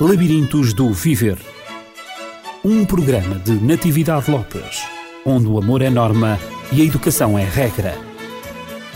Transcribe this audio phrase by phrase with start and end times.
[0.00, 1.38] Labirintos do Viver.
[2.64, 4.82] Um programa de Natividade Lopes,
[5.24, 6.36] onde o amor é norma
[6.72, 7.96] e a educação é regra.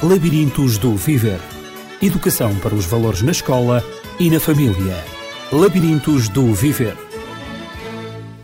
[0.03, 1.39] Labirintos do Viver.
[2.03, 3.85] Educação para os valores na escola
[4.19, 4.97] e na família.
[5.53, 6.97] Labirintos do Viver.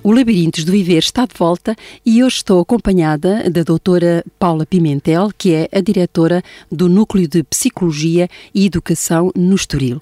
[0.04, 1.74] O Labirintos do Viver está de volta
[2.06, 6.40] e hoje estou acompanhada da doutora Paula Pimentel, que é a diretora
[6.70, 10.00] do Núcleo de Psicologia e Educação no Estoril.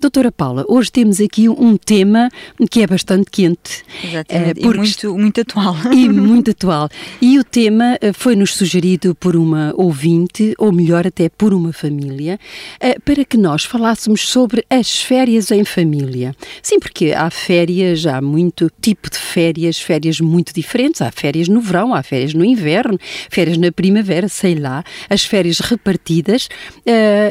[0.00, 2.30] Doutora Paula, hoje temos aqui um tema
[2.70, 3.84] que é bastante quente.
[4.02, 5.76] Exatamente, é, e muito, muito atual.
[5.92, 6.88] E muito atual.
[7.20, 12.40] E o tema eh, foi-nos sugerido por uma ouvinte, ou melhor, até por uma família,
[12.80, 16.34] eh, para que nós falássemos sobre as férias em família.
[16.62, 21.02] Sim, porque há férias, há muito tipo de férias, férias muito diferentes.
[21.02, 25.58] Há férias no verão, há férias no inverno, férias na primavera, sei lá, as férias
[25.58, 26.48] repartidas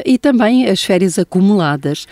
[0.06, 2.06] e também as férias acumuladas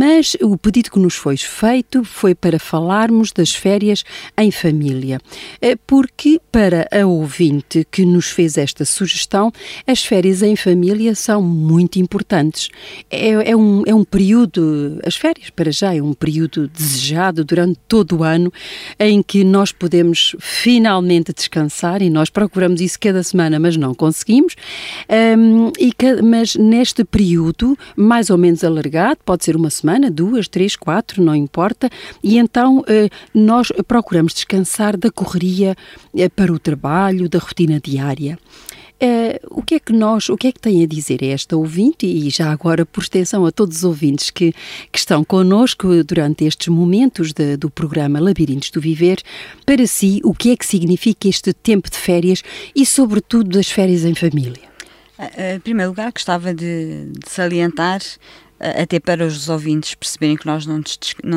[0.00, 4.02] mas o pedido que nos foi feito foi para falarmos das férias
[4.38, 5.20] em família,
[5.60, 9.52] eh, porque para a ouvinte que nos fez esta sugestão,
[9.86, 12.70] as férias em família são muito importantes.
[13.10, 17.78] É, é, um, é um período, as férias para já é um período desejado durante
[17.86, 18.50] todo o ano,
[18.98, 24.56] em que nós podemos finalmente descansar e nós procuramos isso cada semana, mas não conseguimos.
[25.10, 25.92] Um, e,
[26.24, 31.22] mas neste período, mais ou menos alargado, pode ser uma semana semana, duas, três, quatro,
[31.22, 31.90] não importa,
[32.22, 35.76] e então eh, nós procuramos descansar da correria
[36.16, 38.38] eh, para o trabalho, da rotina diária.
[39.02, 42.04] Uh, o que é que nós, o que é que tem a dizer esta ouvinte
[42.04, 44.52] e já agora por extensão a todos os ouvintes que,
[44.92, 49.22] que estão connosco durante estes momentos de, do programa Labirintos do Viver,
[49.64, 52.42] para si, o que é que significa este tempo de férias
[52.76, 54.68] e sobretudo das férias em família?
[55.54, 58.00] Em primeiro lugar, gostava de, de salientar
[58.60, 60.78] até para os ouvintes perceberem que nós não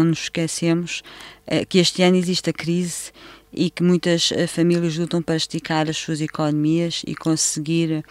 [0.03, 1.01] nos, esquecemos
[1.47, 3.11] eh, que este ano existe a crise
[3.53, 8.03] e que muitas eh, famílias lutam para esticar as suas economias e conseguir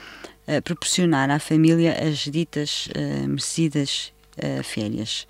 [0.46, 2.88] eh, proporcionar à família as ditas
[3.28, 4.12] merecidas
[4.64, 5.26] férias.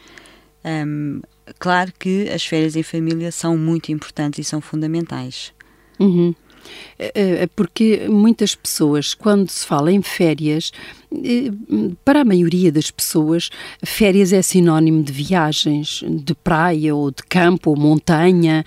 [1.59, 5.53] claro que as férias em família são muito importantes e são fundamentais.
[5.98, 6.32] Uhum.
[7.56, 10.71] Porque muitas pessoas, quando se fala em férias,
[12.05, 13.50] para a maioria das pessoas,
[13.84, 18.65] férias é sinónimo de viagens, de praia ou de campo ou montanha,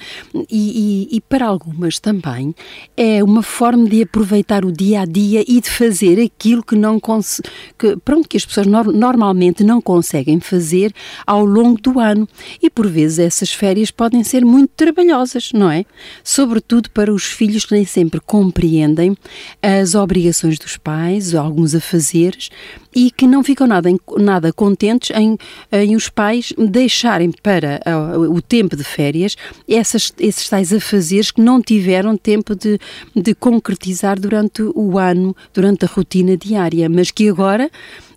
[0.49, 2.53] e, e, e, para algumas também
[2.95, 6.99] é uma forma de aproveitar o dia a dia e de fazer aquilo que não
[7.77, 10.93] que, pronto, que as pessoas no normalmente não conseguem fazer
[11.25, 12.27] ao longo do ano.
[12.61, 15.85] E por vezes essas férias podem ser muito trabalhosas, não é?
[16.23, 19.15] Sobretudo para os filhos que nem sempre compreendem
[19.61, 22.49] as obrigações dos pais, alguns a fazer Londres
[22.95, 25.37] e que não ficam nada, nada contentes em,
[25.71, 27.81] em os pais deixarem para
[28.29, 29.35] o tempo de férias
[29.67, 32.79] essas, esses tais afazeres que não tiveram tempo de,
[33.13, 37.69] de concretizar durante o ano, durante a rotina diária, mas que agora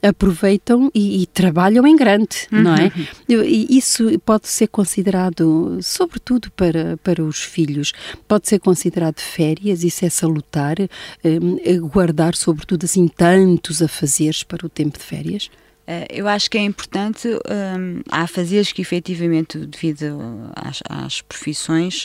[0.03, 2.63] aproveitam e, e trabalham em grande, uhum.
[2.63, 2.93] não é?
[3.29, 7.93] E isso pode ser considerado, sobretudo para, para os filhos,
[8.27, 10.77] pode ser considerado férias, isso é salutar,
[11.25, 15.51] um, guardar sobretudo assim tantos afazeres para tempo de férias?
[15.89, 20.19] Eh, eu acho que é importante, um, há fazeres que efetivamente, devido
[20.55, 22.05] às, às profissões,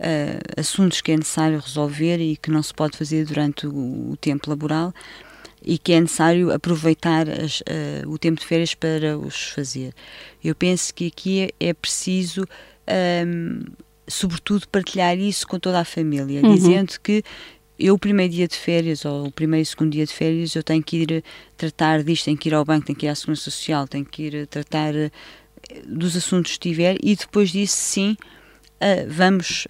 [0.00, 4.16] uh, assuntos que é necessário resolver e que não se pode fazer durante o, o
[4.16, 4.94] tempo laboral,
[5.62, 9.92] e que é necessário aproveitar as, uh, o tempo de férias para os fazer.
[10.42, 12.46] Eu penso que aqui é, é preciso, um,
[12.86, 13.60] ehm,
[14.06, 16.54] sobretudo, partilhar isso com toda a família, uhum.
[16.54, 17.22] dizendo que
[17.78, 20.62] eu o primeiro dia de férias ou o primeiro e segundo dia de férias eu
[20.62, 21.24] tenho que ir
[21.56, 24.22] tratar disto, tenho que ir ao banco, tenho que ir à segurança social, tenho que
[24.24, 25.10] ir tratar uh,
[25.86, 28.16] dos assuntos que tiver e depois disso sim
[29.08, 29.66] vamos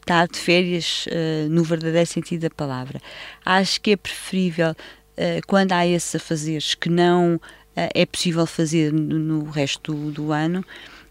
[0.00, 1.04] estar de férias
[1.50, 2.98] no verdadeiro sentido da palavra.
[3.44, 4.74] Acho que é preferível
[5.16, 7.40] eh, quando há esses afazeres que não
[7.76, 10.64] eh, é possível fazer no, resto do, do ano,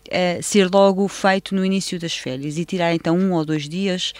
[0.09, 4.13] eh, ser logo feito no início das férias e tirar então um ou dois dias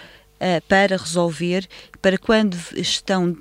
[0.68, 1.68] para resolver,
[2.02, 3.36] para quando estão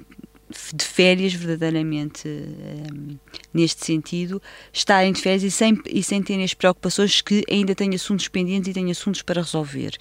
[0.74, 3.16] de férias verdadeiramente um,
[3.52, 4.40] neste sentido,
[4.72, 8.68] estarem de férias e sem, e sem terem as preocupações que ainda têm assuntos pendentes
[8.68, 9.96] e têm assuntos para resolver.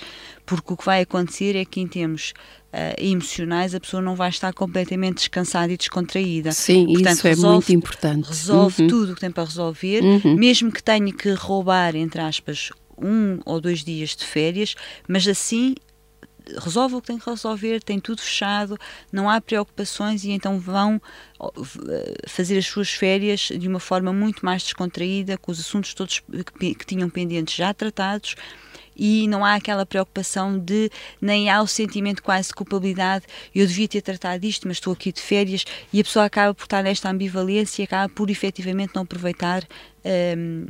[0.46, 2.34] Porque o que vai acontecer é que em termos
[2.74, 6.52] uh, emocionais a pessoa não vai estar completamente descansada e descontraída.
[6.52, 8.28] Sim, Portanto, isso resolve, é muito importante.
[8.28, 8.88] Resolve uhum.
[8.88, 10.36] tudo o que tem para resolver, uhum.
[10.36, 14.76] mesmo que tenha que roubar, entre aspas, um ou dois dias de férias,
[15.08, 15.76] mas assim
[16.60, 18.78] resolve o que tem que resolver, tem tudo fechado,
[19.12, 21.02] não há preocupações e então vão
[22.28, 26.22] fazer as suas férias de uma forma muito mais descontraída, com os assuntos todos
[26.60, 28.36] que, que tinham pendentes já tratados
[28.96, 33.88] e não há aquela preocupação de, nem há o sentimento quase de culpabilidade, eu devia
[33.88, 37.10] ter tratado disto, mas estou aqui de férias, e a pessoa acaba por estar nesta
[37.10, 39.64] ambivalência e acaba por efetivamente não aproveitar.
[40.38, 40.68] Um,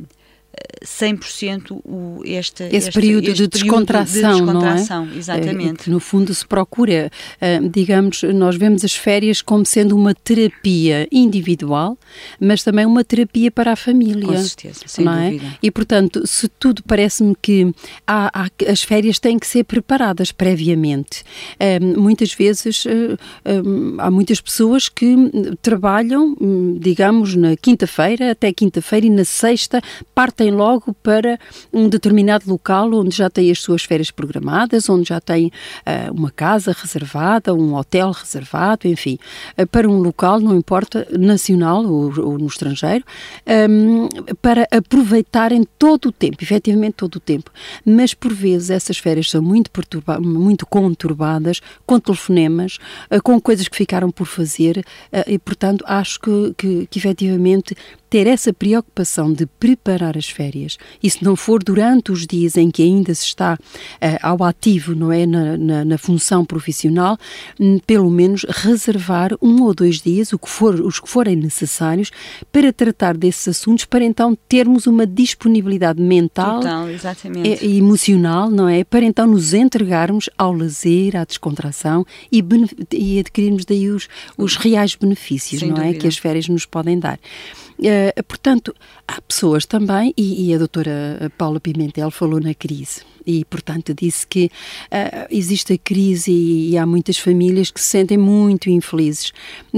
[0.84, 5.16] 100% o, este, Esse este, período, este de, descontração, de descontração, não é?
[5.16, 5.84] exatamente.
[5.84, 7.10] Que no fundo se procura,
[7.40, 11.96] uh, digamos, nós vemos as férias como sendo uma terapia individual,
[12.40, 14.26] mas também uma terapia para a família.
[14.26, 15.30] Com certeza, sem não é?
[15.30, 15.58] dúvida.
[15.62, 17.72] E portanto, se tudo parece-me que
[18.06, 21.22] há, há, as férias têm que ser preparadas previamente.
[21.60, 22.84] Uh, muitas vezes
[23.98, 25.14] há muitas pessoas que
[25.60, 29.80] trabalham, hum, digamos, na quinta-feira até quinta-feira e na sexta
[30.14, 31.38] partem partem logo para
[31.72, 36.30] um determinado local onde já têm as suas férias programadas, onde já têm uh, uma
[36.30, 39.18] casa reservada, um hotel reservado, enfim,
[39.56, 43.04] uh, para um local, não importa, nacional ou, ou no estrangeiro,
[43.70, 44.08] um,
[44.40, 47.50] para aproveitarem todo o tempo, efetivamente todo o tempo.
[47.84, 49.70] Mas por vezes essas férias são muito,
[50.20, 52.78] muito conturbadas, com telefonemas,
[53.10, 54.84] uh, com coisas que ficaram por fazer
[55.26, 57.76] e, portanto, acho que, que, que efetivamente
[58.12, 62.70] ter essa preocupação de preparar as férias e se não for durante os dias em
[62.70, 67.16] que ainda se está uh, ao ativo, não é, na, na, na função profissional,
[67.58, 72.10] um, pelo menos reservar um ou dois dias, o que for, os que forem necessários,
[72.52, 78.68] para tratar desses assuntos, para então termos uma disponibilidade mental Total, e, e emocional, não
[78.68, 82.44] é, para então nos entregarmos ao lazer, à descontração e,
[82.92, 84.06] e adquirirmos daí os,
[84.36, 85.96] os reais benefícios, Sem não dúvida.
[85.96, 87.18] é, que as férias nos podem dar.
[87.82, 88.72] Uh, portanto,
[89.08, 94.26] há pessoas também, e, e, a doutora Paula Pimentel falou na crise, e portanto disse
[94.26, 99.32] que uh, existe a crise e, e, há muitas famílias que se sentem muito infelizes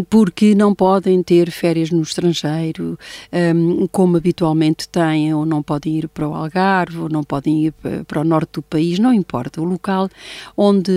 [0.09, 2.99] porque não podem ter férias no estrangeiro
[3.33, 7.75] um, como habitualmente têm, ou não podem ir para o Algarve, ou não podem ir
[8.07, 10.09] para o norte do país, não importa, o local
[10.57, 10.93] onde.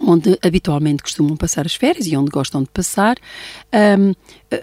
[0.00, 3.16] Onde habitualmente costumam passar as férias e onde gostam de passar.
[3.98, 4.14] Um,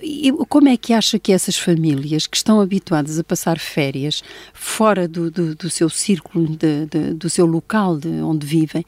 [0.02, 4.22] e como é que acha que essas famílias que estão habituadas a passar férias
[4.54, 8.82] fora do, do, do seu círculo, de, de, do seu local de onde vivem,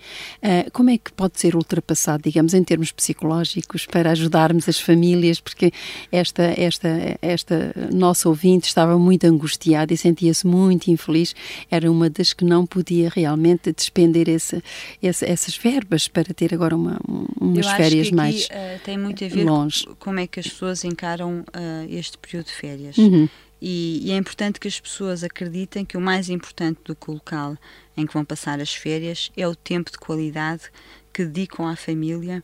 [0.43, 5.39] uh, como é que pode ser ultrapassado, digamos, em termos psicológicos, para ajudarmos as famílias?
[5.39, 5.71] Porque
[6.11, 11.33] esta, esta, esta nossa ouvinte estava muito angustiada e sentia-se muito infeliz.
[11.71, 14.61] Era uma das que não podia realmente despender esse,
[15.01, 16.99] esse, essas verbas para ter agora uma,
[17.39, 19.85] umas férias mais uh, tem muito a ver longe.
[19.85, 22.97] Com como é que as pessoas encaram uh, este período de férias.
[22.97, 23.29] Uhum.
[23.61, 27.13] E, e, é importante que as pessoas acreditem que o mais importante do que o
[27.13, 27.57] local
[27.97, 30.63] em que vão passar as férias é o tempo de qualidade
[31.13, 32.41] que dedicam à família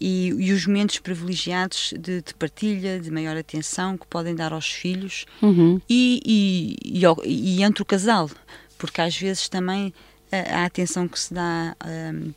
[0.00, 4.66] e, e os momentos privilegiados de, de, partilha, de maior atenção que podem dar aos
[4.66, 5.78] filhos uhum.
[5.88, 6.74] e,
[7.22, 8.30] e, entre o casal,
[8.78, 9.92] porque às vezes também
[10.32, 12.32] a, a atenção que se dá um,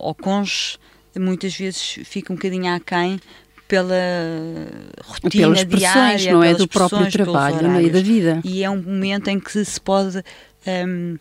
[0.00, 0.78] ao cônjuge
[1.18, 3.20] muitas vezes fica um bocadinho aquém
[3.70, 3.94] pela
[5.04, 6.54] rotina pelas diária, não é?
[6.54, 7.88] do próprio trabalho não é?
[7.88, 8.40] da vida.
[8.44, 10.24] E é um momento em que se pode
[10.66, 11.16] um,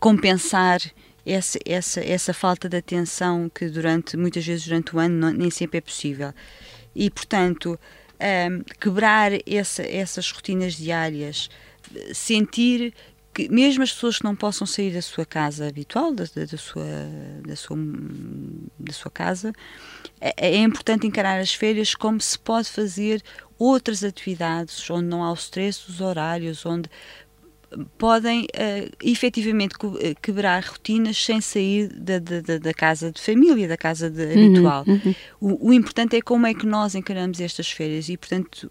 [0.00, 0.80] compensar
[1.26, 5.50] essa, essa, essa falta de atenção que durante muitas vezes durante o ano não, nem
[5.50, 6.32] sempre é possível.
[6.96, 7.78] E portanto,
[8.18, 11.50] um, quebrar essa, essas rotinas diárias,
[12.14, 12.94] sentir
[13.34, 16.56] que mesmo as pessoas que não possam sair da sua casa habitual, da, da, da
[16.56, 16.84] sua,
[17.44, 17.76] da, sua,
[18.78, 19.52] da sua casa,
[20.20, 23.20] é, é, importante encarar as férias como se pode fazer
[23.58, 26.88] outras atividades onde não há o stress dos horários, onde
[27.98, 29.74] podem uh, efetivamente
[30.22, 34.84] quebrar rotinas sem sair da, da, da, casa de família, da casa de, uhum, habitual.
[34.86, 35.14] Uhum.
[35.40, 38.70] O, o, importante é como é que nós encaramos estas férias e, portanto,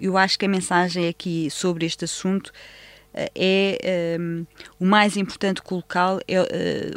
[0.00, 2.52] eu acho que a mensagem aqui sobre este assunto
[3.14, 4.46] é um,
[4.80, 6.44] o mais importante colocá-lo é, uh,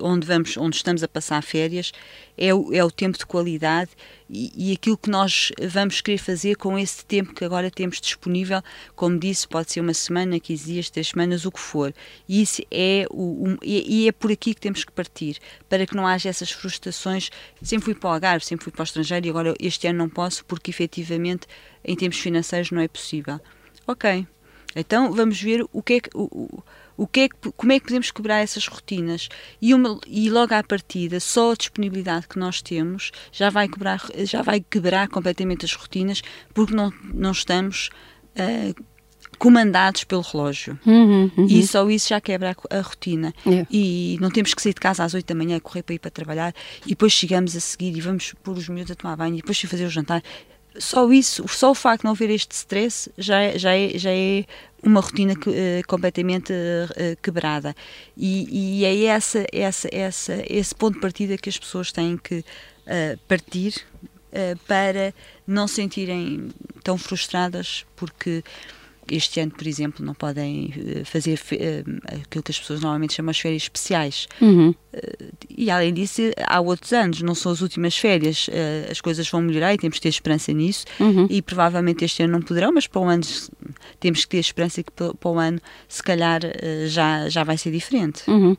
[0.02, 1.92] onde vamos onde estamos a passar férias
[2.38, 3.92] é o, é o tempo de qualidade
[4.30, 8.60] e, e, aquilo que nós vamos querer fazer com esse tempo que agora temos disponível.
[8.96, 11.94] Como disse pode ser uma semana 15 dias três semanas o que for.
[12.28, 15.38] E isso é o, e, é por aqui que temos que partir
[15.70, 17.30] para que não haja essas frustrações.
[17.62, 20.10] Sempre fui para o Algarve sempre fui para o estrangeiro e agora este ano não
[20.10, 21.48] posso porque efetivamente
[21.84, 23.40] em termos financeiros não é possível.
[23.88, 24.28] Ok
[24.76, 26.64] então vamos ver o que é que, o,
[26.98, 29.30] o que, é que como é que podemos quebrar essas rotinas
[29.62, 34.02] e, uma, e logo à partida só a disponibilidade que nós temos já vai quebrar
[34.24, 36.22] já vai quebrar completamente as rotinas
[36.54, 37.90] porque não não estamos
[38.38, 38.84] uh,
[39.38, 40.80] comandados pelo relógio.
[40.86, 41.46] Uhum, uhum.
[41.46, 43.34] E só isso já quebra a, a rotina.
[43.46, 43.66] É.
[43.70, 46.12] E não temos que sair de casa às 8 da manhã, correr para ir para
[46.12, 46.54] trabalhar,
[46.86, 49.60] e depois chegamos a seguir e vamos pôr os miúdos a tomar banho, e depois
[49.62, 50.24] fazer o jantar.
[50.78, 54.12] Só isso, só o facto de não haver este stress já, é- já, é, já
[54.12, 54.46] é
[54.84, 57.76] uma rotina que, eh, completamente eh, quebrada.
[58.16, 62.44] E, e é essa, essa, essa, esse ponto de partida que as pessoas têm que
[62.86, 63.74] eh, partir
[64.68, 65.14] para
[65.48, 66.50] não se sentirem
[66.84, 68.44] tão frustradas porque
[69.10, 70.74] este ano, por exemplo, não podem
[71.06, 71.40] fazer
[72.06, 74.28] aquilo que as pessoas normalmente chamam as férias especiais.
[74.42, 74.76] Uhum.
[75.58, 79.42] E além disso, há outros anos, não são as últimas férias, eh, as coisas vão
[79.42, 80.86] melhorar e temos que ter esperança nisso.
[81.00, 81.28] Uhum.
[81.30, 83.24] E provavelmente este ano não poderão, mas para o ano
[84.00, 87.72] temos que ter esperança que para o ano, se calhar, eh, já, já vai ser
[87.72, 88.24] diferente.
[88.28, 88.56] Uhum.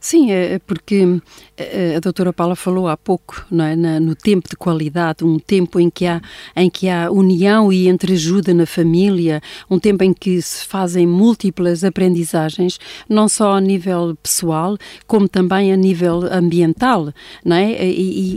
[0.00, 1.20] Sim, é porque
[1.56, 3.76] eh, a doutora Paula falou há pouco não é?
[3.76, 6.20] No tempo de qualidade, um tempo em que, há,
[6.54, 9.40] em que há união e entreajuda na família,
[9.70, 12.78] um tempo em que se fazem múltiplas aprendizagens,
[13.08, 14.76] não só a nível pessoal,
[15.06, 17.12] como também a nível ambiental,
[17.44, 17.86] não é?
[17.86, 17.90] E,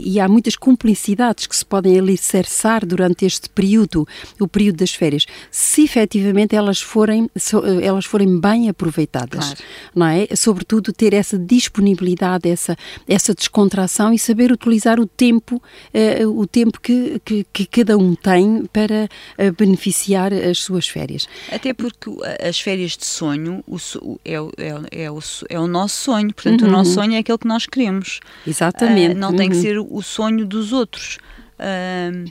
[0.06, 4.06] e- e há muitas cumplicidades que se podem alicerçar durante este período,
[4.40, 9.60] o período das férias, se efetivamente elas forem, so- elas forem bem aproveitadas Claro.
[9.94, 10.28] não é?
[10.36, 12.76] Sobretudo ter essa disponibilidade, essa,
[13.08, 15.60] essa descontração e saber utilizar o tempo,
[15.92, 19.08] eh, o tempo que, que, que cada um tem para
[19.38, 21.26] eh, beneficiar as suas férias.
[21.50, 22.10] Até porque
[22.46, 23.78] as férias de sonho o
[24.24, 25.18] é, o- é, é, o,
[25.48, 26.68] é o nosso sonho, portanto, Uhum.
[26.68, 28.20] o nosso sonho é aquele que nós queremos.
[28.46, 29.12] Exatamente.
[29.12, 29.62] Ah, não tem que Uhum.
[29.62, 31.18] ser o sonho dos outros.
[31.58, 32.26] Ahm,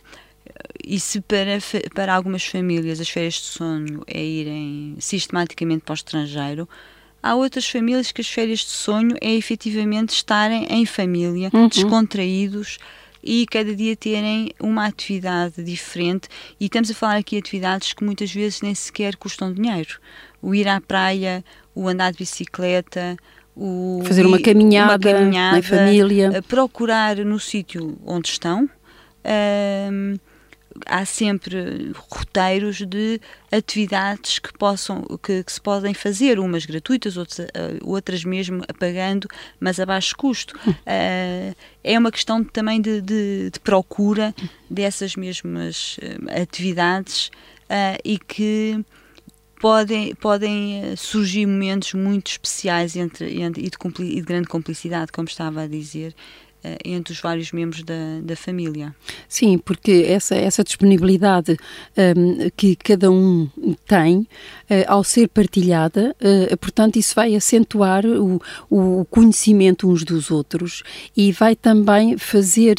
[0.86, 1.58] e se para,
[1.96, 6.68] para algumas famílias as férias de sonho é irem sistematicamente para o estrangeiro,
[7.22, 11.68] há outras famílias que as férias de sonho é efetivamente estarem em família, Uhum.
[11.68, 12.78] descontraídos
[13.24, 16.28] e cada dia terem uma atividade diferente.
[16.60, 20.00] E estamos a falar aqui de atividades que muitas vezes nem sequer custam dinheiro.
[20.42, 21.44] O ir à praia,
[21.76, 23.16] o andar de bicicleta,
[23.56, 26.42] o Fazer uma caminhada, uma caminhada, na família.
[26.48, 28.70] procurar no sítio onde estão.
[29.24, 30.16] ahm,
[30.86, 33.20] há sempre roteiros de
[33.52, 39.28] atividades que possam que, que se podem fazer, umas gratuitas, outras, ah, outras mesmo pagando,
[39.60, 40.58] mas a baixo custo.
[40.86, 41.54] Ah,
[41.84, 44.34] é uma questão também de, de- de procura
[44.70, 47.30] dessas mesmas ah, atividades
[47.70, 48.84] ah, e que
[49.62, 55.12] podem, podem eh, surgir momentos muito especiais entre, entre- e, de e de grande complicidade,
[55.12, 56.16] como estava a dizer,
[56.86, 58.96] entre os vários membros da, da família.
[59.28, 61.58] Sim, porque essa, essa disponibilidade
[62.16, 63.50] hum, que cada um
[63.88, 64.28] tem,
[64.70, 70.84] eh, ao ser partilhada, eh, portanto, isso vai acentuar o, o conhecimento uns dos outros
[71.16, 72.76] e vai também fazer,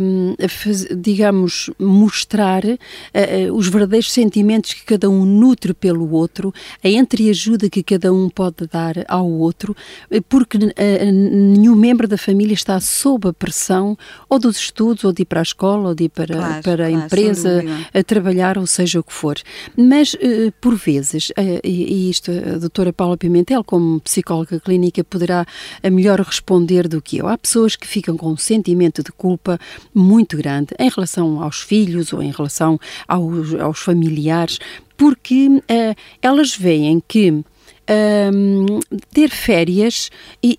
[0.00, 2.78] hum, faz- digamos, mostrar eh,
[3.14, 6.52] eh, os verdadeiros sentimentos que cada um nutre pelo outro,
[6.82, 9.74] a entreajuda que cada um pode dar ao outro,
[10.10, 13.96] eh, porque eh, nenhum membro da família está sob a pressão
[14.28, 16.86] ou dos estudos, ou de ir para a escola, ou de ir para, Claro, para
[16.86, 19.36] a claro, empresa a trabalhar, ou seja o que for.
[19.76, 25.02] Mas, eh, por vezes, eh, e e isto a doutora Paula Pimentel, como psicóloga clínica,
[25.04, 25.46] poderá
[25.82, 27.28] a melhor responder do que eu.
[27.28, 29.58] Há pessoas que ficam com um sentimento de culpa
[29.94, 34.58] muito grande em relação aos filhos ou em relação aos, aos familiares,
[34.96, 38.80] porque eh, elas veem que hum,
[39.12, 40.10] ter férias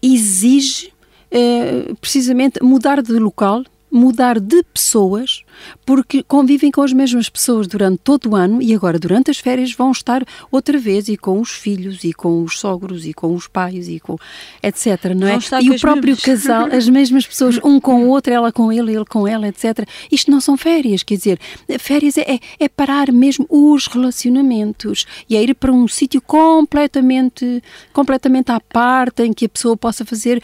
[0.02, 0.91] exige
[1.32, 5.44] eh, precisamente mudar de local, mudar de pessoas,
[5.86, 9.74] porque convivem com as mesmas pessoas durante todo o ano e agora durante as férias
[9.74, 13.50] vão estar outra vez e com os filhos e com os sogros e com os
[13.50, 14.16] pais e com
[14.64, 15.36] etc, não é?
[15.66, 16.24] E o próprio mesmas.
[16.24, 19.86] casal, as mesmas pessoas, um com o outro, ela com ele, ele com ela, etc.
[20.10, 21.38] Isto não são férias, quer dizer,
[21.78, 27.62] férias é, é- é parar mesmo os relacionamentos e é ir para um sítio completamente,
[27.92, 30.42] completamente à parte, em que a pessoa possa fazer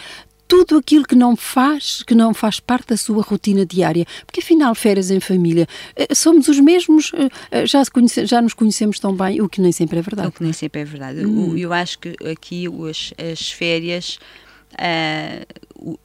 [0.47, 4.73] tudo aquilo que não faz, que não faz parte da sua rotina diária, porque afinal
[4.73, 9.13] férias em família eh, somos os mesmos, eh, eh, já, conhece- já nos conhecemos tão
[9.15, 10.27] bem, o que nem sempre é verdade.
[10.29, 11.25] O que nem sempre é verdade.
[11.25, 11.57] Hum.
[11.57, 14.19] Eu acho que aqui as, as férias
[15.75, 15.97] o-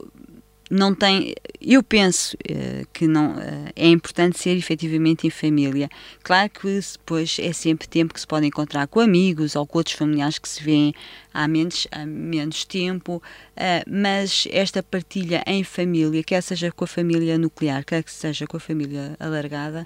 [0.73, 1.35] não tem.
[1.61, 5.87] Eu penso eh, que não eh, é importante ser efetivamente em família.
[6.23, 9.95] Claro que depois é sempre tempo que se pode encontrar com amigos ou com outros
[9.95, 10.93] familiares que se vêem
[11.31, 13.21] há menos, há menos tempo,
[13.55, 18.47] ah, mas esta partilha em família, quer seja com a família nuclear, quer que seja
[18.47, 19.85] com a família alargada,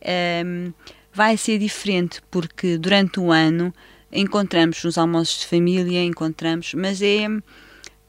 [0.00, 0.72] ehm,
[1.12, 3.72] vai ser diferente porque durante o ano
[4.10, 7.26] encontramos nos almoços de família, encontramos, mas é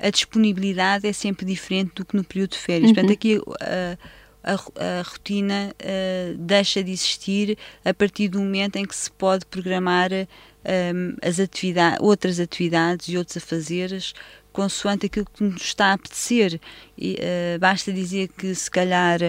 [0.03, 2.89] a disponibilidade é sempre diferente do que no período de férias.
[2.89, 2.95] Uhum.
[2.95, 3.97] Portanto, aqui ah,
[4.43, 9.45] a, a rotina uh, deixa de existir a partir do momento em que se pode
[9.45, 14.13] programar um, as atividades, outras atividades e outros afazeres
[14.51, 16.59] consoante aquilo que nos está a apetecer.
[17.03, 19.19] E, uh, basta dizer que se calhar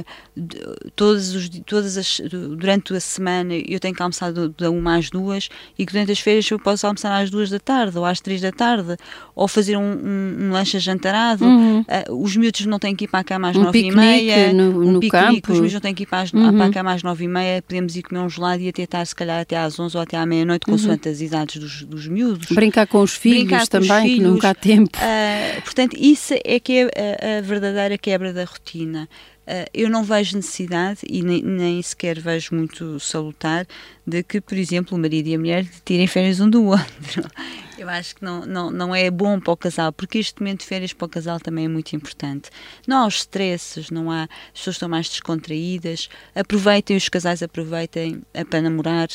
[0.95, 2.21] todos os, todas as,
[2.57, 6.21] durante a semana eu tenho que almoçar da uma às duas e que durante as
[6.21, 8.97] férias eu posso almoçar às duas da tarde ou às três da tarde
[9.35, 11.45] ou fazer um, um, um lanche jantarado.
[11.45, 11.81] Uhum.
[11.81, 14.53] Uh, os miúdos não têm que ir para a cama às um nove e meia.
[14.53, 15.53] No, um no piquenique, campo.
[15.53, 16.57] os miúdos não têm que ir para, as, uhum.
[16.57, 17.61] para a cama às nove e meia.
[17.61, 20.17] Podemos ir comer um gelado e até estar se calhar até às onze ou até
[20.17, 20.77] à meia-noite, uhum.
[20.77, 22.47] consoante as idades dos, dos miúdos.
[22.53, 24.97] Brincar com os filhos Brincar também, os filhos, que nunca há tempo.
[24.97, 29.09] Uh, portanto, isso é que é a, a verdadeira quebra da rotina.
[29.47, 33.67] Uh, eu não vejo necessidade e nem, nem, sequer vejo muito salutar
[34.07, 37.29] de que, por exemplo, o marido e a mulher tirem férias um do outro.
[37.77, 40.67] Eu acho que não, não, não é bom para o casal, porque este momento de
[40.67, 42.49] férias para o casal também é muito importante.
[42.87, 46.09] Não há os stresses, não há, as pessoas estão mais descontraídas.
[46.35, 49.09] Aproveitem, os casais aproveitem para namorar,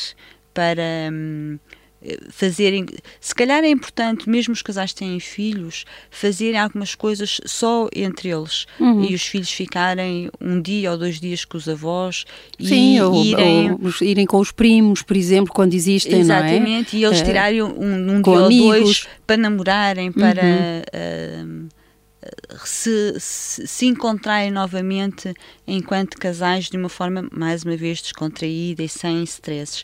[0.54, 1.10] para.
[1.12, 1.58] Hum,
[2.30, 2.86] fazerem,
[3.20, 8.30] se calhar é importante, mesmo os casais que têm filhos, fazerem algumas coisas só entre
[8.30, 9.04] eles uhum.
[9.04, 12.26] e os filhos ficarem um dia ou dois dias com os avós
[12.60, 13.72] Sim, e ou, irem...
[13.72, 17.00] Ou irem com os primos, por exemplo, quando existem, Exatamente, é?
[17.00, 18.66] e eles tirarem um, um dia amigos.
[18.66, 21.68] ou dois para namorarem, para uhum.
[21.68, 25.34] uh, se, se, se, encontrarem novamente
[25.68, 29.84] enquanto casais de uma forma, mais uma vez, descontraída e sem stresses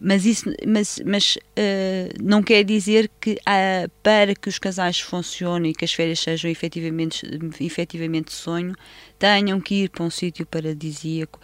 [0.00, 5.72] mas isso mas, mas uh, não quer dizer que uh, para que os casais funcionem
[5.72, 7.22] e que as férias sejam efetivamente,
[7.60, 8.74] efetivamente sonho,
[9.18, 11.38] tenham que ir para um sítio paradisíaco.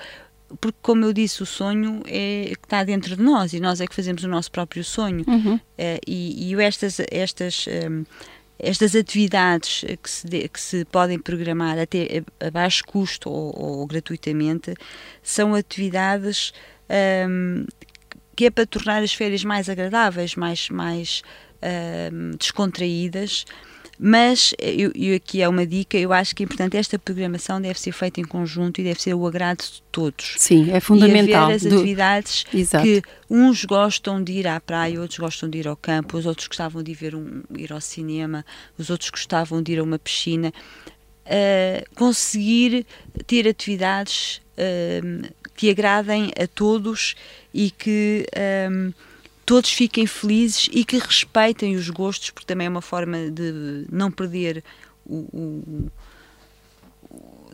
[0.60, 3.86] Porque, como eu disse, o sonho é que está dentro de nós e nós é
[3.86, 5.24] que fazemos o nosso próprio sonho.
[5.26, 5.56] Uhum.
[5.56, 8.04] Uh, e, e estas, estas, um,
[8.58, 13.86] estas atividades que se, de, que se podem programar até a, baixo custo ou, ou
[13.86, 14.72] gratuitamente
[15.20, 16.52] são atividades
[17.28, 17.64] um,
[18.36, 21.22] que é para tornar as férias mais agradáveis, mais, mais
[21.56, 23.46] uh, descontraídas.
[23.98, 27.92] Mas, e aqui é uma dica, eu acho que é importante, esta programação deve ser
[27.92, 30.34] feita em conjunto e deve ser o agrado de todos.
[30.36, 31.50] Sim, é fundamental.
[31.50, 32.82] E haver as atividades do...
[32.82, 36.46] que uns gostam de ir à praia, outros gostam de ir ao campo, os outros
[36.46, 38.44] gostavam de ir, um, ir ao cinema,
[38.76, 40.52] os outros gostavam de ir a uma piscina.
[41.24, 42.86] Uh, conseguir
[43.26, 44.42] ter atividades
[45.54, 47.14] que agradem a todos
[47.52, 48.26] e que
[48.70, 48.92] um,
[49.44, 54.10] todos fiquem felizes e que respeitem os gostos, porque também é uma forma de não
[54.10, 54.62] perder
[55.04, 55.90] o, o,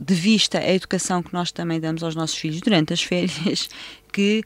[0.00, 3.68] de vista a educação que nós também damos aos nossos filhos durante as férias,
[4.10, 4.42] que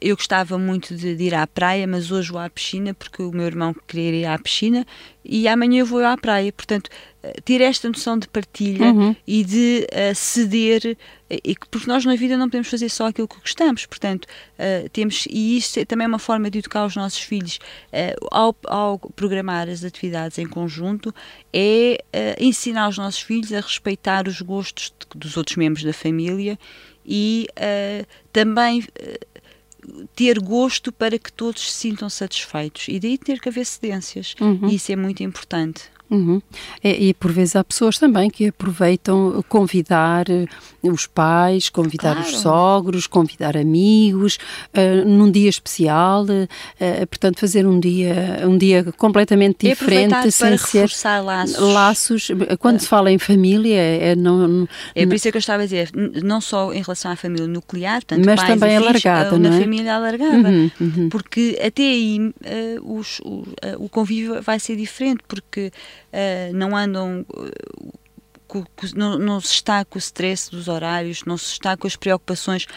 [0.00, 3.30] eu gostava muito de, de, ir à praia, mas hoje vou à piscina porque o
[3.30, 4.86] meu irmão queria ir à piscina
[5.24, 6.50] e amanhã eu vou à praia.
[6.52, 7.13] Portanto, eh,
[7.44, 9.16] ter esta noção de partilha uhum.
[9.26, 10.96] e de uh, ceder,
[11.30, 13.86] e, porque nós na vida não podemos fazer só aquilo que gostamos.
[13.86, 17.58] Portanto, uh, temos, e isto é também uma forma de educar os nossos filhos
[17.92, 21.14] uh, ao, ao, programar as atividades em conjunto,
[21.52, 22.04] é
[22.38, 26.58] ensinar os nossos filhos a respeitar os gostos de, dos outros membros da família
[27.06, 27.46] e
[28.32, 28.84] também
[30.14, 34.34] ter gosto para que todos se sintam satisfeitos e daí ter que haver cedências.
[34.40, 34.68] Uhum.
[34.68, 35.93] E isso é muito importante.
[36.14, 36.42] Uhum.
[36.82, 40.46] E, e, por vezes há pessoas também que aproveitam convidar eh,
[40.82, 42.28] os pais, convidar claro.
[42.28, 44.38] os sogros, convidar amigos
[44.74, 50.90] uh, num dia especial, uh, portanto fazer um dia um dia completamente diferente, sem ser
[51.22, 51.58] laços.
[51.58, 52.30] laços.
[52.58, 55.66] Quando se fala em família, é não, não é por isso que eu estava a
[55.66, 55.90] dizer,
[56.22, 59.60] não só em relação à família nuclear, tanto mas também alargada, na é?
[59.60, 61.08] família alargada, uhum, uhum.
[61.08, 62.32] porque até aí
[62.82, 63.44] os, o,
[63.78, 66.03] o convívio vai ser diferente, porque uh,
[66.52, 67.26] não andam.
[67.28, 68.04] Uh,
[68.94, 72.68] não, não se está com o stress dos horários, não se está com as preocupações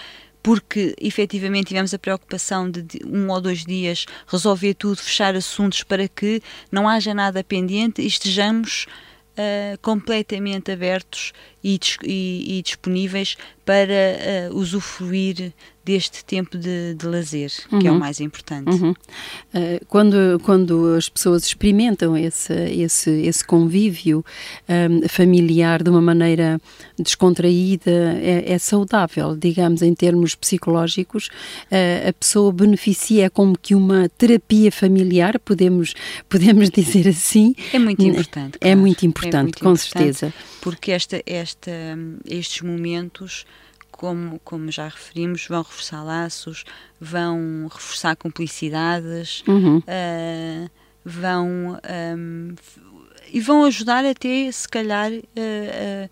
[0.41, 6.07] porque efetivamente tivemos a preocupação de, um ou dois dias resolver tudo, fechar assuntos para
[6.07, 8.87] que não haja nada pendente e estejamos
[9.33, 15.53] uh, completamente abertos e, e, e disponíveis para uh, usufruir
[15.87, 17.79] deste tempo de, de lazer, uhum.
[17.79, 17.99] que é o uhum.
[17.99, 18.69] mais importante.
[18.69, 18.91] Uhum.
[18.91, 24.23] Uh, quando, quando as pessoas experimentam esse, esse, esse convívio
[24.67, 26.59] um, familiar de uma maneira
[26.99, 27.89] descontraída,
[28.21, 31.27] é, é, saudável, digamos, em termos psicológicos,
[31.71, 35.93] uh, a pessoa beneficia é como que uma terapia familiar, podemos,
[36.27, 37.55] podemos dizer assim.
[37.71, 38.57] É muito importante.
[38.59, 40.33] É, muito importante, é muito com importante, certeza.
[40.59, 41.46] Porque esta, esta,
[42.25, 43.45] estes momentos
[43.91, 46.63] como, como já referimos, vão reforçar laços,
[47.01, 49.79] vão reforçar cumplicidades, uhum.
[49.79, 50.69] uh,
[51.03, 51.79] vão
[52.17, 52.55] um,
[53.33, 56.09] e vão ajudar até, se calhar, uh, uh,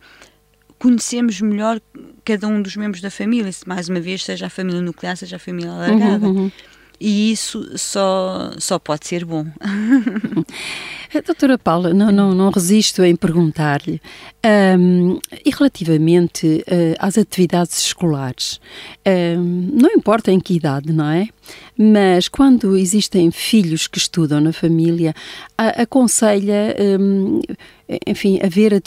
[0.80, 1.80] conhecemos melhor
[2.24, 5.36] cada um dos membros da família, se mais uma vez seja a família nuclear, seja
[5.36, 6.28] a família alargada.
[6.28, 6.52] Uhum, uhum.
[7.00, 9.46] E isso só, só pode ser bom.
[11.26, 14.02] Doutora Paula, não, não, não resisto em perguntar-lhe,
[14.78, 18.60] um, e relativamente uh, às atividades escolares,
[19.38, 21.30] um, não importa em que idade, não é?
[21.78, 25.14] Mas quando existem filhos que estudam na família,
[25.58, 27.42] a, aconselha, um,
[28.08, 28.82] enfim, haver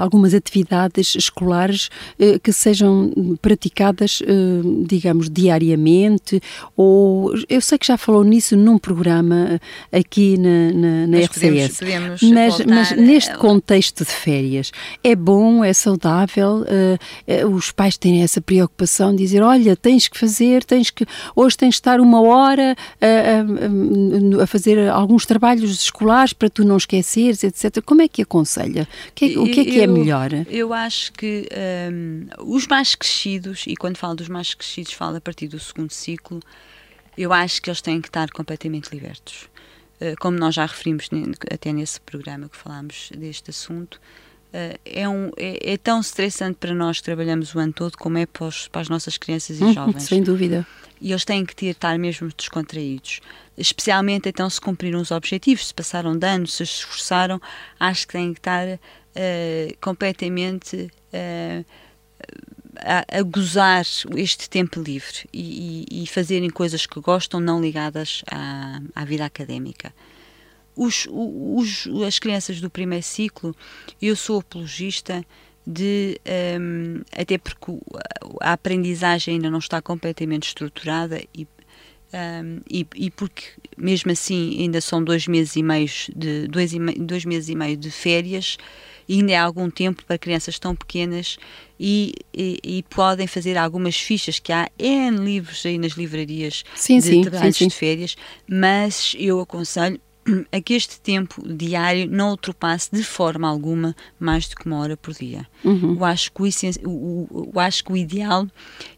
[0.00, 6.40] algumas atividades escolares uh, que sejam praticadas, uh, digamos, diariamente,
[6.76, 9.60] ou eu sei que já falou nisso num programa
[9.92, 14.70] aqui na, na, na RCS, podemos, podemos mas, mas neste contexto de férias,
[15.02, 20.16] é bom, é saudável, uh, os pais têm essa preocupação de dizer, olha, tens que
[20.16, 22.76] fazer, tens que, hoje tens de estar uma hora a,
[24.38, 27.82] a, a fazer alguns trabalhos escolares para tu não esqueceres, etc.
[27.84, 28.88] Como é que aconselha?
[29.08, 30.30] O que é, o que, é, que é melhor?
[30.48, 31.48] Eu acho que
[31.92, 35.92] um, os mais crescidos, e quando falo dos mais crescidos, falo a partir do segundo
[35.92, 36.40] ciclo,
[37.16, 39.48] eu acho que eles têm que estar completamente libertos.
[40.00, 41.08] Uh, como nós já referimos
[41.52, 44.00] até nesse programa que falámos deste assunto,
[44.52, 48.26] é, um, é, é, tão estressante para nós que trabalhamos o ano todo como é
[48.26, 50.04] para, os, para as nossas crianças e uhum, jovens.
[50.04, 50.66] Sem dúvida.
[51.00, 53.20] E eles têm que ter, estar mesmo descontraídos.
[53.56, 57.40] Especialmente então se cumpriram os objetivos, se passaram de ano, se esforçaram,
[57.78, 58.78] acho que têm que estar uh,
[59.80, 61.64] completamente uh,
[62.76, 63.84] a, a, gozar
[64.16, 69.24] este tempo livre e, e, e, fazerem coisas que gostam, não ligadas à, à vida
[69.24, 69.92] académica
[70.78, 73.54] os, os, as crianças do primeiro ciclo,
[74.00, 75.24] eu sou apologista
[75.66, 76.18] de,
[76.60, 77.72] um, até porque
[78.40, 81.46] a aprendizagem ainda não está completamente estruturada e,
[82.14, 83.42] um, e, e, porque
[83.76, 87.56] mesmo assim ainda são dois meses e meio de dois, e meio, dois meses e
[87.56, 88.56] meio de férias
[89.08, 91.38] e ainda há algum tempo para crianças tão pequenas
[91.78, 96.98] e, e, e, podem fazer algumas fichas que há N livros aí nas livrarias sim,
[96.98, 98.16] de sim, trabalhos sim, de férias,
[98.48, 100.00] mas eu aconselho
[100.52, 104.96] a que este tempo diário não ultrapasse de forma alguma mais do que uma hora
[104.96, 105.46] por dia.
[105.64, 105.94] Uhum.
[105.94, 106.42] Eu, acho que
[106.84, 108.46] o, eu acho que o ideal,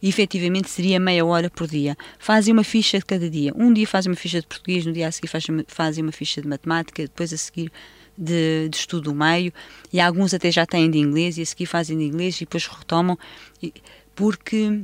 [0.03, 1.97] efetivamente, seria meia hora por dia.
[2.19, 3.53] Fazem uma ficha de cada dia.
[3.57, 6.41] Um dia fazem uma ficha de português, no dia a seguir fazem, fazem uma ficha
[6.41, 7.73] de matemática, depois a seguir
[8.17, 9.53] de, de estudo do meio,
[9.93, 12.67] e alguns até já têm de inglês, e a seguir fazem de inglês e depois
[12.67, 13.19] retomam,
[14.15, 14.83] porque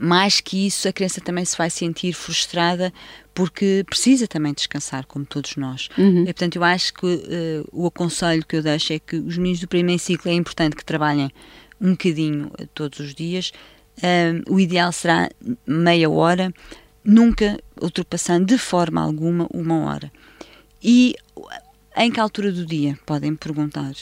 [0.00, 2.92] mais que isso, a criança também se vai sentir frustrada
[3.34, 5.88] porque precisa também descansar, como todos nós.
[5.96, 6.22] Uhum.
[6.22, 9.60] E, portanto, eu acho que uh, o aconselho que eu deixo é que os meninos
[9.60, 11.30] do primeiro ciclo é importante que trabalhem
[11.80, 13.52] um bocadinho uh, todos os dias.
[13.98, 15.30] Uh, o ideal será
[15.66, 16.52] meia hora,
[17.04, 20.12] nunca ultrapassando de forma alguma uma hora.
[20.82, 21.14] E
[21.96, 22.98] em que altura do dia?
[23.06, 23.92] Podem perguntar.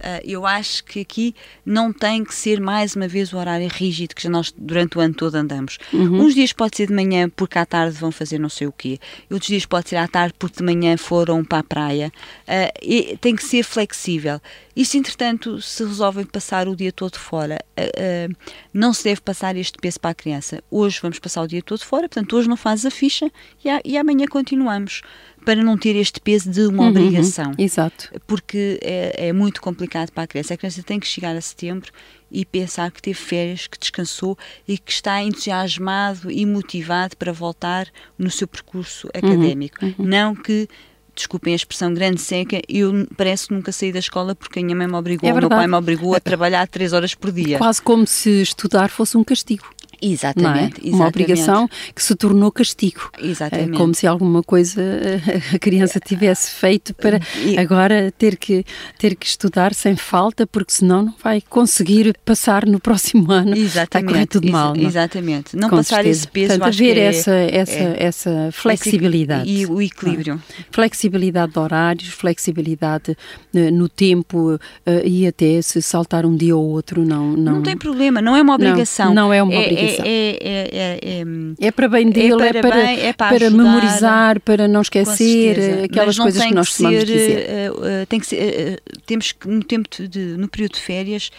[0.00, 4.14] Uh, eu acho que aqui não tem que ser mais uma vez o horário rígido
[4.14, 5.78] que nós durante o ano todo andamos.
[5.92, 6.22] Uhum.
[6.22, 8.98] Uns dias pode ser de manhã porque à tarde vão fazer não sei o quê,
[9.30, 12.12] outros dias pode ser à tarde porque de manhã foram para a praia.
[12.42, 14.40] Uh, tem que ser flexível.
[14.76, 18.36] E se entretanto se resolvem passar o dia todo fora, uh,
[18.72, 20.62] não se deve passar este peso para a criança.
[20.70, 23.30] Hoje vamos passar o dia todo fora, portanto hoje não faz a ficha
[23.64, 25.02] e, a, e amanhã continuamos
[25.44, 27.50] para não ter este peso de uma uhum, obrigação.
[27.50, 28.10] Uhum, exato.
[28.26, 30.54] Porque é, é, muito complicado para a criança.
[30.54, 31.92] A criança tem que chegar a setembro
[32.30, 37.86] e pensar que teve férias, que descansou e que está entusiasmado e motivado para voltar
[38.18, 39.84] no seu percurso uhum, académico.
[39.84, 40.68] Uhum, não que
[41.14, 44.76] desculpem a expressão grande seca, eu parece que nunca saí da escola porque a minha
[44.76, 47.58] mãe me obrigou, é o meu pai me obrigou a trabalhar três horas por dia.
[47.58, 49.64] Quase como se estudar fosse um castigo.
[50.00, 50.64] Exatamente, é?
[50.64, 53.10] exatamente, Uma obrigação que se tornou castigo.
[53.18, 53.74] Exatamente.
[53.74, 54.82] É como se alguma coisa
[55.54, 57.20] a criança tivesse feito para
[57.58, 58.64] agora ter que,
[58.98, 63.56] ter que estudar sem falta, porque senão não vai conseguir passar no próximo ano.
[63.56, 63.84] Exatamente.
[63.84, 64.74] Está correr tudo mal.
[64.74, 64.86] Não?
[64.86, 65.56] Exatamente.
[65.56, 66.18] Não Com passar certeza.
[66.20, 66.48] esse peso.
[66.48, 69.50] Portanto, haver é, essa, essa, é, essa flexibilidade.
[69.50, 70.42] E o equilíbrio.
[70.70, 74.60] Flexibilidade de horários, flexibilidade uh, no tempo uh,
[75.04, 77.32] e até se saltar um dia ou outro não.
[77.32, 79.06] Não, não tem problema, não é uma obrigação.
[79.06, 79.83] Não, não é uma é, obrigação.
[79.84, 84.68] É, é, é, é, para bem dele, é para, bem, é para, para memorizar, para
[84.68, 87.70] não esquecer aquelas coisas que nós costumamos dizer.
[87.70, 91.30] Uh, tem que ser, uh, temos que, no, tempo de, no período de férias,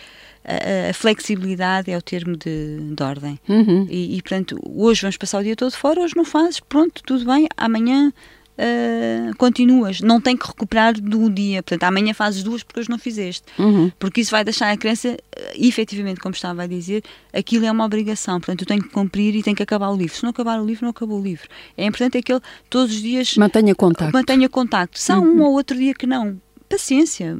[0.43, 3.39] a, a flexibilidade é o termo de, de ordem.
[3.49, 3.88] Uhum.
[3.89, 7.25] E, e, portanto, hoje vamos passar o dia todo fora, hoje não fazes, pronto, tudo
[7.25, 8.13] bem, amanhã
[8.57, 10.01] uh, continuas.
[10.01, 11.61] Não tem que recuperar do dia.
[11.63, 13.43] Portanto, amanhã fazes duas porque hoje não fizeste.
[13.57, 13.91] Uhum.
[13.99, 15.17] Porque isso vai deixar a criança, uh,
[15.55, 18.39] efetivamente, como estava a dizer, aquilo é uma obrigação.
[18.39, 20.15] Portanto, eu tenho que cumprir e tenho que acabar o livro.
[20.15, 21.47] Se não acabar o livro, não acabou o livro.
[21.77, 24.13] É importante é que ele todos os dias mantenha contacto.
[24.13, 24.99] Mantenha contacto.
[25.09, 25.37] Há uhum.
[25.37, 26.39] um ou outro dia que não,
[26.69, 27.37] paciência.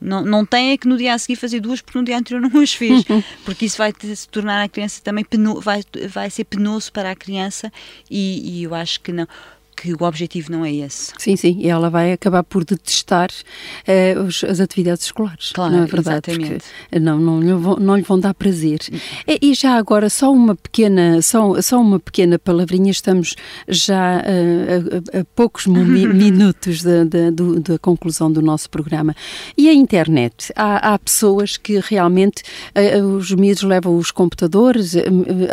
[0.00, 2.40] não, não tem é que no dia a seguir fazer duas porque no dia anterior
[2.50, 3.04] não as fez,
[3.44, 7.16] porque isso vai se tornar a criança também peno, vai, vai ser penoso para a
[7.16, 7.72] criança
[8.10, 9.26] e, e eu acho que não
[9.76, 11.12] que o objetivo não é esse.
[11.18, 15.82] Sim, sim, e ela vai acabar por detestar uh, os, as atividades escolares, claro, não
[15.82, 16.30] é verdade?
[16.30, 16.64] Exatamente.
[17.00, 18.80] Não, não, lhe vão, não lhe vão dar prazer.
[19.28, 23.34] E, e, já agora, só uma pequena, só, só uma pequena palavrinha, estamos
[23.68, 29.14] já uh, a, a, poucos minutos da, da, do, da, conclusão do nosso programa.
[29.58, 30.52] E a internet?
[30.56, 32.42] Há, há pessoas que realmente,
[32.74, 34.94] uh, os miúdos levam os computadores,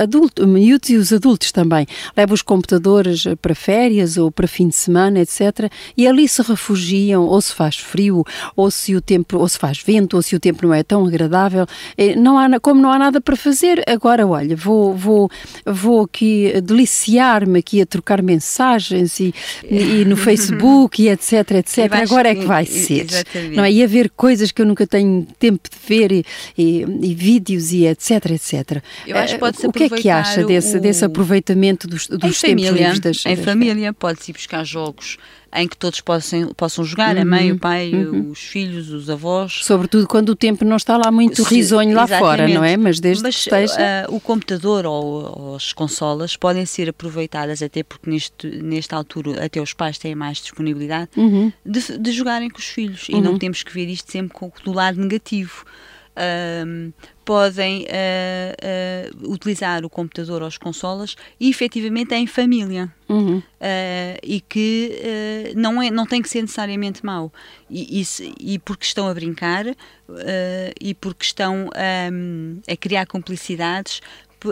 [0.01, 4.75] adultos, miúdos e os adultos também, levam os computadores para férias, ou para fim de
[4.75, 5.71] semana, etc.
[5.97, 8.23] E ali se refugiam, ou se faz frio,
[8.55, 11.05] ou se o tempo, ou se faz vento, ou se o tempo não é tão
[11.05, 11.65] agradável.
[11.97, 15.29] Eh, não há, como não há nada para fazer, agora olha, vou, vou,
[15.65, 19.33] vou aqui deliciar-me aqui a trocar mensagens e,
[19.69, 21.93] e no Facebook e etc, etc.
[21.93, 23.07] Agora é que vai ser.
[23.53, 23.71] Não é?
[23.71, 26.25] E a ver coisas que eu nunca tenho tempo de ver e,
[26.57, 28.83] e, e vídeos e etc, etc.
[29.07, 30.81] Eu acho que pode eh, o que é que acha desse, o...
[30.81, 35.17] desse aproveitamento dos, dos tempos livres das, Em família, pode-se ir buscar jogos
[35.55, 38.31] em que todos possam, possam jogar, uhum, a mãe, o pai, uhum.
[38.31, 39.61] os filhos, os avós.
[39.63, 42.19] Sobretudo quando o tempo não está lá muito Se, risonho lá exatamente.
[42.19, 42.75] fora, não é?
[42.75, 44.07] Mas desde Mas, que esteja...
[44.09, 49.45] Uh, o computador ou, ou, as consolas podem ser aproveitadas até porque neste, nesta altura
[49.45, 51.49] até os pais têm mais disponibilidade uhum.
[51.65, 53.39] de, de, jogarem com os filhos e não uhum.
[53.39, 55.63] temos que ver isto sempre com, do lado negativo.
[56.65, 56.91] Um,
[57.25, 63.37] podem uh, uh, utilizar o computador ou as consolas e efetivamente é em família uhum.
[63.37, 63.43] uh,
[64.21, 67.31] e que não, é, não tem que ser necessariamente mau
[67.69, 69.65] e, e, e porque estão a brincar
[70.79, 71.69] e porque estão
[72.11, 74.01] um, a criar cumplicidades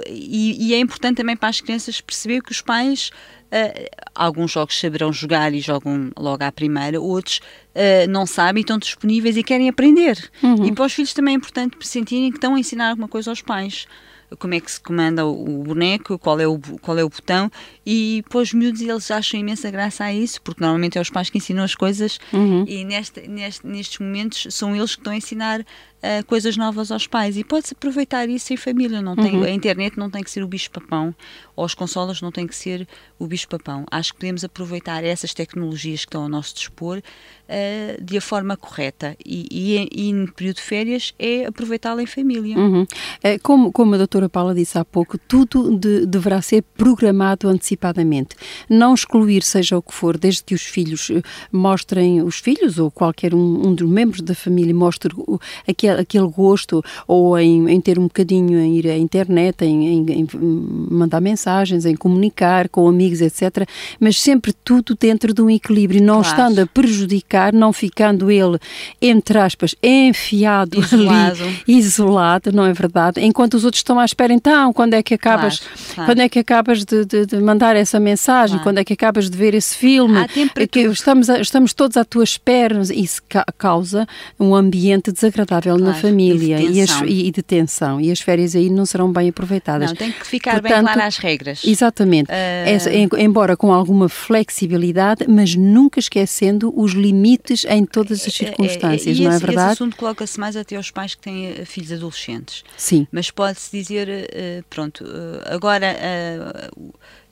[0.07, 3.11] e, e, é importante também para as crianças perceber que os pais
[3.51, 3.83] Uh,
[4.15, 7.41] alguns jogos saberão jogar e jogam logo à primeira, outros
[7.75, 10.31] uh, não sabem, estão disponíveis e querem aprender.
[10.41, 10.67] Uhum.
[10.67, 13.41] E para os filhos também é importante sentirem que estão a ensinar alguma coisa aos
[13.41, 13.87] pais
[14.39, 17.51] como é que se comanda o boneco, qual é o, qual é o botão,
[17.85, 21.29] e para os miúdos eles acham imensa graça a isso, porque normalmente é os pais
[21.29, 22.63] que ensinam as coisas, uhum.
[22.67, 25.65] e neste, neste, nestes momentos são eles que estão a ensinar
[26.01, 29.01] uh, coisas novas aos pais e pode-se aproveitar isso em família.
[29.01, 29.43] Não tem, uhum.
[29.43, 31.15] A internet não tem que ser o bicho-papão
[31.55, 32.87] ou as consolas não tem que ser
[33.19, 33.85] o bicho-papão.
[33.91, 38.57] Acho que podemos aproveitar essas tecnologias que estão ao nosso dispor uh, de a forma
[38.57, 42.57] correta e, e, e, no período de férias é aproveitá-la em família.
[42.57, 42.85] Uhum.
[43.21, 48.35] É, como, como a doutora Paula disse há pouco, tudo de, deverá ser programado antecipadamente.
[48.69, 52.89] Não excluir, seja o que for, desde que os filhos eh, mostrem, os filhos ou
[52.89, 55.13] qualquer um, um dos membros da família mostre
[55.67, 59.87] aquele aquele, aquele gosto, ou em, em, ter um bocadinho em ir à internet, em,
[59.87, 60.27] em, em,
[60.89, 63.67] mandar mensagens, em comunicar com amigos, etc.
[63.99, 66.27] Mas sempre tudo dentro de um equilíbrio, não claro.
[66.27, 68.57] estando a prejudicar, não ficando ele,
[69.01, 71.43] entre aspas, enfiado isolado.
[71.43, 73.21] ali, isolado, não é verdade?
[73.21, 76.11] Enquanto os outros estão à espera, então, quando é que acabas, claro, claro.
[76.11, 78.59] Quando é que acabas de, de, de mandar essa mensagem?
[78.59, 80.25] Quando é que acabas de ver esse filme?
[80.69, 82.81] que estamos, estamos todos à tua espera.
[82.93, 83.21] Isso
[83.57, 84.07] causa
[84.39, 87.99] um ambiente desagradável claro, na família e, as, e, de tensão.
[87.99, 89.89] E as férias aí não serão bem aproveitadas.
[89.89, 91.61] Não, tem que ficar Portanto, bem claras as regras.
[91.65, 92.29] Exatamente.
[92.31, 93.17] Uh...
[93.19, 99.19] embora com alguma flexibilidade, mas nunca esquecendo os limites em todas as é, é, circunstâncias,
[99.19, 99.73] é, não é verdade?
[99.73, 102.63] Esse assunto coloca-se mais até aos pais que têm eh, filhos adolescentes.
[102.77, 103.07] Sim.
[103.11, 105.95] Mas pode-se dizer, uh, pronto, uh, agora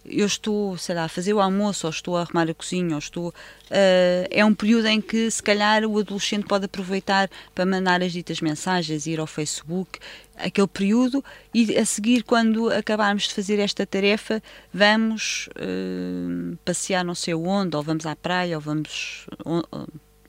[0.05, 2.99] eu estou, sei lá, a fazer o almoço, ou estou a arrumar a cozinha, ou
[2.99, 3.29] estou.
[3.29, 8.11] Uh, é um período em que, se calhar, o adolescente pode aproveitar para mandar as
[8.11, 9.99] ditas mensagens, ir ao Facebook,
[10.35, 14.41] aquele período, e a seguir, quando acabarmos de fazer esta tarefa,
[14.73, 19.27] vamos uh, passear não sei onde, ou vamos à praia, ou vamos.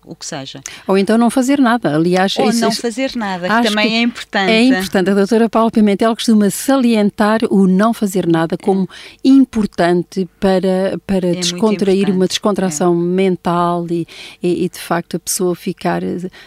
[0.04, 0.60] O que seja.
[0.86, 2.36] Ou então não fazer nada, aliás...
[2.38, 4.50] Ou isso, não fazer nada, que também que é importante.
[4.50, 5.10] É importante.
[5.10, 9.28] A doutora Paula Pimentel costuma salientar o não fazer nada como é.
[9.28, 12.96] importante para, para é descontrair uma descontração é.
[12.96, 14.06] mental e,
[14.42, 16.02] e, e, de facto, a pessoa ficar...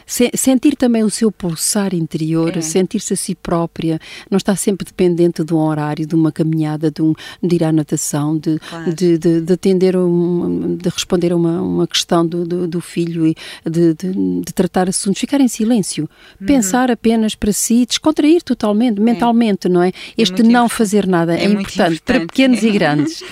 [0.05, 2.61] Se, sentir também o seu pulsar interior, é.
[2.61, 7.01] sentir-se a si própria, não estar sempre dependente de um horário, de uma caminhada, de,
[7.01, 8.93] um, de ir à natação, de, claro.
[8.93, 13.27] de, de, de, atender, um, de responder a uma, uma questão do, do, do filho
[13.27, 13.35] e
[13.65, 16.47] de, de, de tratar assuntos, ficar em silêncio, uhum.
[16.47, 19.01] pensar apenas para si, descontrair totalmente, é.
[19.01, 19.91] mentalmente, não é?
[20.17, 23.21] Este é não fazer nada é, é importante, importante, para pequenos e grandes.
[23.21, 23.25] uh,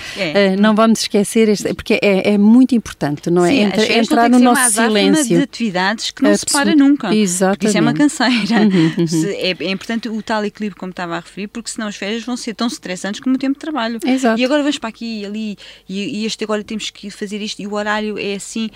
[0.60, 3.50] não vamos esquecer, este, porque é, é muito importante, não é?
[3.50, 5.38] Sim, Entra, entrar no nosso silêncio.
[5.38, 7.13] de atividades que não se para nunca.
[7.13, 7.67] Exatamente.
[7.67, 8.62] Isso é uma canseira.
[8.62, 9.30] Uhum, uhum.
[9.38, 12.38] É, é, importante o tal equilíbrio, como estava a referir, porque senão as férias vão
[12.38, 14.00] ser tão estressantes como o tempo de trabalho.
[14.06, 14.39] Exato.
[14.39, 17.62] E agora vamos para aqui e ali, e, e este agora temos que fazer isto,
[17.62, 18.69] e o horário é assim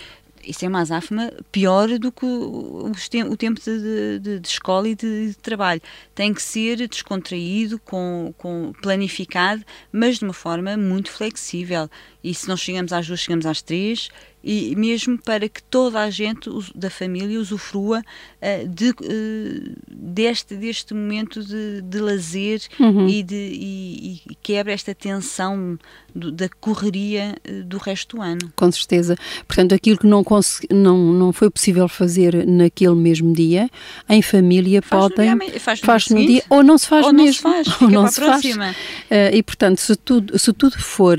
[0.46, 4.96] isso é uma azáfama pior do que o, o tempo de, de, de, escola e
[4.96, 5.82] de, de, trabalho.
[6.14, 11.90] Tem que ser descontraído, com, com, planificado, mas de uma forma muito flexível.
[12.26, 14.10] E se nós chegamos às duas, chegamos às três,
[14.44, 20.94] e mesmo para que toda a gente da família usufrua uh, de, uh, deste, deste
[20.94, 23.08] momento de, de lazer uhum.
[23.08, 25.78] e, de, e, e quebra esta tensão
[26.14, 28.52] do, da correria uh, do resto do ano.
[28.56, 29.16] Com certeza.
[29.48, 30.24] Portanto, aquilo que não,
[30.72, 33.70] não, não foi possível fazer naquele mesmo dia,
[34.10, 35.34] em família faz podem.
[35.34, 37.50] No dia, faz no, faz dia, no dia, ou não se faz ou mesmo.
[37.50, 38.74] Não se faz, ou não se próxima.
[39.10, 39.34] faz.
[39.34, 41.18] e portanto, se tudo, se tudo for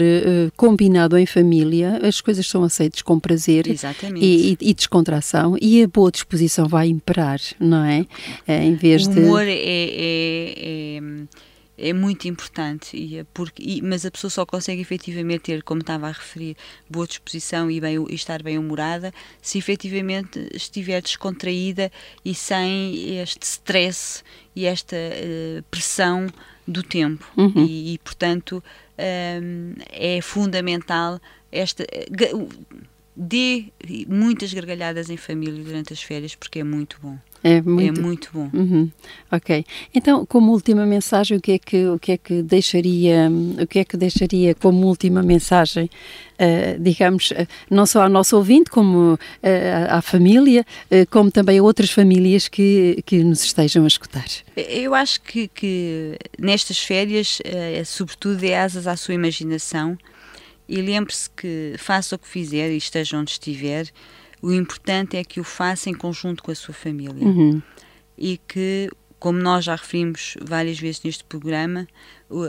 [0.56, 3.76] combinado em família, as coisas são aceitas com prazer e,
[4.16, 8.06] e, e, descontração e a boa disposição vai imperar, não é?
[8.46, 9.20] é em vez o de.
[9.20, 11.00] humor é, é, é,
[11.78, 15.80] é muito importante, e, é porque, e, mas a pessoa só consegue efetivamente ter, como
[15.80, 16.56] estava a referir,
[16.88, 21.92] boa disposição e, bem, e estar bem humorada se efetivamente estiver descontraída
[22.24, 24.22] e sem este stress
[24.54, 26.26] e esta uh, pressão
[26.66, 27.24] do tempo.
[27.36, 27.64] Uhum.
[27.64, 28.62] E, portanto,
[28.98, 31.20] é fundamental
[31.52, 31.84] esta
[33.16, 33.66] dê
[34.06, 37.16] muitas gargalhadas em família durante as férias porque é muito bom.
[37.42, 38.50] É muito, é muito bom.
[38.52, 38.90] Uhum.
[39.30, 39.64] Ok.
[39.94, 43.30] Então, como última mensagem, o que é que o que é que deixaria
[43.62, 48.36] o que é que deixaria como última mensagem, uh, digamos, uh, não só ao nosso
[48.36, 49.18] ouvinte, como uh,
[49.90, 50.66] à família,
[51.10, 54.26] como também a outras famílias que que nos estejam a escutar?
[54.56, 57.38] Eu acho que, que nestas férias,
[57.84, 59.96] sobretudo, é asas à sua imaginação
[60.68, 63.90] e lembre-se que, faça o que fizer e esteja onde estiver,
[64.42, 67.26] o importante é que o faça em conjunto com a sua família.
[67.26, 67.62] Uhum.
[68.18, 71.86] E que, como nós já referimos várias vezes neste programa,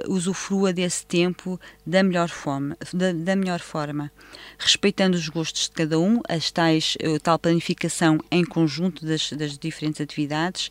[0.08, 4.12] usufrua desse tempo da melhor forma, da, da, melhor forma,
[4.58, 9.58] respeitando os gostos de cada um, as tais, a tal planificação em conjunto das, das
[9.58, 10.70] diferentes atividades,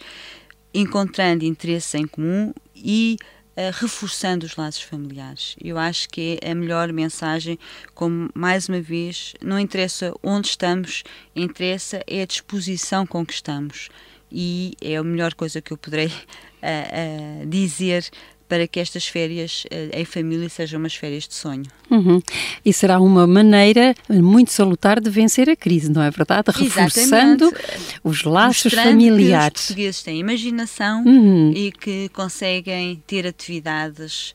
[0.75, 3.17] encontrando interesses em comum e
[3.57, 5.57] uh, reforçando os laços familiares.
[5.63, 7.59] Eu acho que é a melhor mensagem,
[7.95, 11.03] como mais uma vez, não interessa onde estamos,
[11.35, 13.89] interessa é a disposição com que estamos.
[14.31, 16.11] E é a melhor coisa que eu poderei uh,
[17.43, 18.11] uh, dizer
[18.49, 21.65] para que estas férias uh, em família sejam umas férias de sonho.
[21.91, 22.21] Uhum.
[22.65, 26.51] E será uma maneira muito salutar de vencer a crise, não é verdade?
[26.51, 28.01] Reforçando Exatamente.
[28.03, 29.53] os laços Mostrando familiares.
[29.53, 31.53] Que os portugueses têm imaginação uhum.
[31.55, 34.35] e que conseguem ter atividades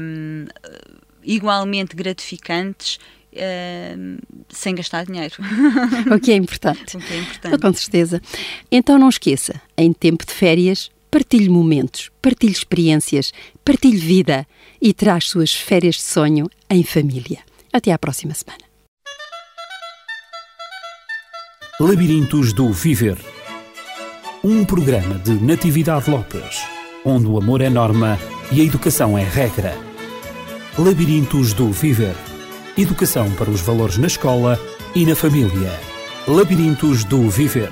[0.00, 0.46] um,
[1.22, 2.98] igualmente gratificantes
[3.32, 5.36] Uh, sem gastar dinheiro.
[6.12, 6.96] O que é importante.
[6.98, 7.60] O que é importante.
[7.60, 8.20] Com certeza.
[8.72, 13.32] Então não esqueça, em tempo de férias, partilhe momentos, partilhe experiências,
[13.64, 14.46] partilhe vida
[14.80, 17.38] e traz suas férias de sonho em família.
[17.72, 18.64] Até à próxima semana.
[21.80, 23.18] Labirintos do Viver
[24.42, 26.62] um programa de Natividade Lopes,
[27.04, 28.18] onde o amor é norma
[28.50, 29.76] e a educação é regra.
[30.78, 32.14] Labirintos do Viver
[32.76, 34.58] educação para os valores na escola
[34.94, 35.78] e na família.
[36.26, 37.70] Labirintos do Viver